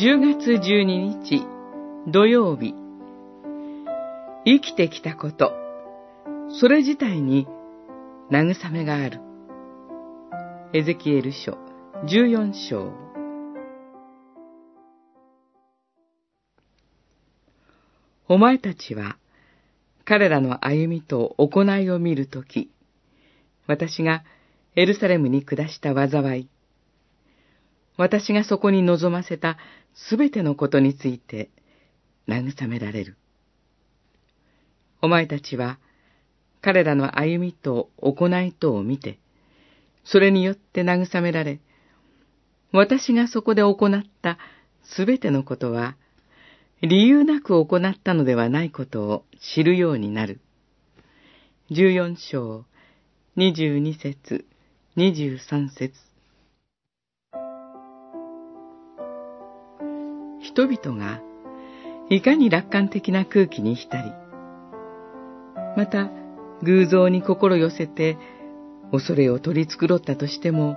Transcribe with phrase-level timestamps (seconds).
[0.00, 1.44] 10月12日
[2.06, 2.72] 土曜日。
[4.44, 5.52] 生きてきたこと、
[6.60, 7.48] それ自体に
[8.30, 9.18] 慰めがある。
[10.72, 11.58] エゼキエル書
[12.04, 12.92] 14章。
[18.28, 19.16] お前たちは
[20.04, 22.70] 彼らの歩みと行いを見るとき、
[23.66, 24.22] 私が
[24.76, 26.48] エルサレムに下した災い、
[27.98, 29.58] 私がそこに望ませた
[29.92, 31.50] すべてのことについて
[32.28, 33.16] 慰められる。
[35.02, 35.78] お前たちは
[36.62, 39.18] 彼らの歩みと行いとを見て、
[40.04, 41.60] それによって慰められ、
[42.72, 44.38] 私がそこで行った
[44.84, 45.96] すべてのことは、
[46.82, 50.40] 理由なく行ったのではないことを知るようになる。
[51.70, 52.64] 十四章、
[53.34, 54.46] 二十二節、
[54.94, 56.07] 二十三節。
[60.58, 61.22] 人々が
[62.10, 64.12] いかに楽観的な空気に浸り、
[65.76, 66.10] また
[66.64, 68.18] 偶像に心寄せて
[68.90, 70.76] 恐れを取り繕ったとしても、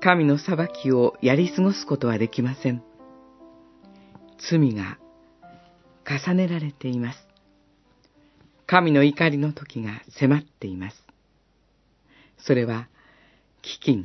[0.00, 2.84] 神の裁きをやり過ごすことはできません。
[4.38, 4.98] 罪が
[6.08, 7.18] 重ねられています。
[8.68, 10.96] 神の怒りの時が迫っています。
[12.38, 12.86] それは、
[13.62, 14.04] 飢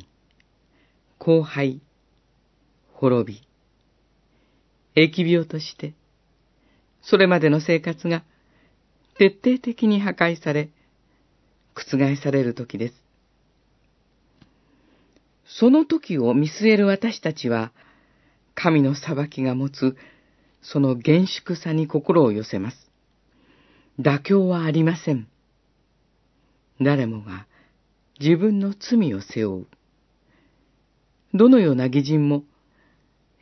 [1.20, 1.80] 荒廃、
[2.94, 3.47] 滅び、
[5.02, 5.94] 疫病として、
[7.02, 8.24] それまでの生活が
[9.16, 10.70] 徹底的に破壊され、
[11.74, 12.94] 覆される時です。
[15.44, 17.72] その時を見据える私たちは、
[18.54, 19.96] 神の裁きが持つ、
[20.62, 22.90] その厳粛さに心を寄せます。
[24.00, 25.28] 妥協はありません。
[26.80, 27.46] 誰もが
[28.20, 29.66] 自分の罪を背負う。
[31.34, 32.44] どのような義人も、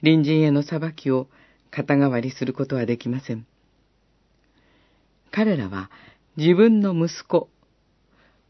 [0.00, 1.28] 隣人への裁きを
[1.76, 3.46] 肩代わりすることはできません。
[5.30, 5.90] 彼らは
[6.38, 7.50] 自分の息子、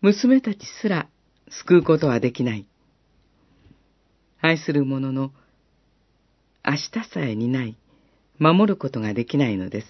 [0.01, 1.09] 娘たちすら
[1.51, 2.69] 救うことはできない。
[4.41, 5.33] 愛する者の
[6.65, 7.77] 明日さえにない、
[8.39, 9.89] 守ることができないのです。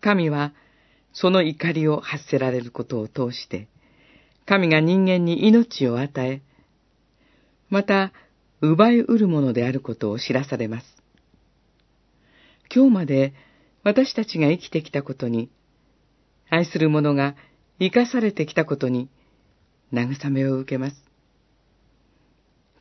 [0.00, 0.54] 神は
[1.12, 3.68] その怒りを発せられることを通して、
[4.44, 6.42] 神が人間に命を与え、
[7.70, 8.12] また
[8.60, 10.95] 奪いうるものであることを知らされます。
[12.76, 13.32] 今日まで
[13.84, 15.48] 私たちが生きてきたことに、
[16.50, 17.34] 愛する者が
[17.80, 19.08] 生かされてきたことに、
[19.94, 20.96] 慰めを受けます。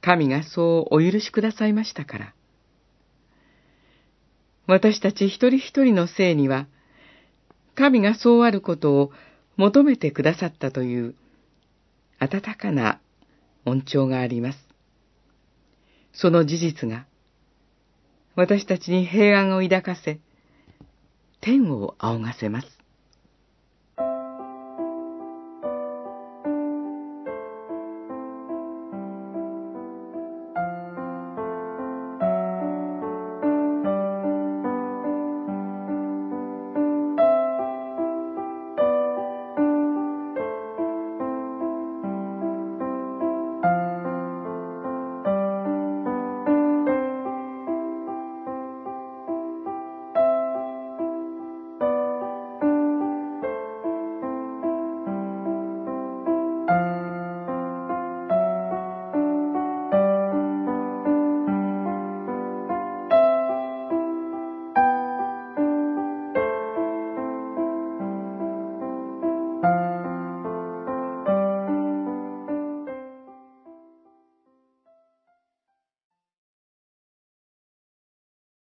[0.01, 2.33] 神がそうお許しくださいましたから。
[4.67, 6.67] 私たち一人一人の性には、
[7.73, 9.11] 神がそうあることを
[9.55, 11.15] 求めてくださったという
[12.19, 12.99] 温かな
[13.63, 14.59] 恩寵があります。
[16.11, 17.05] その事実が、
[18.35, 20.19] 私たちに平安を抱かせ、
[21.39, 22.74] 天を仰がせます。